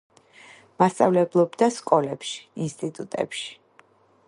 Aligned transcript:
მასწავლებლობდა 0.83 1.69
სკოლებში, 1.77 2.41
ინსტიტუტებში. 2.69 3.49